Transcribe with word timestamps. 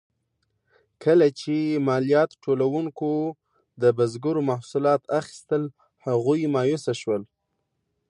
کله 1.03 1.27
چې 1.39 1.55
مالیات 1.87 2.31
ټولونکو 2.43 3.11
د 3.81 3.83
بزګرو 3.97 4.41
محصولات 4.51 5.01
اخیستل، 5.19 5.63
هغوی 6.07 6.41
مایوسه 6.55 6.93
شول. 7.01 7.21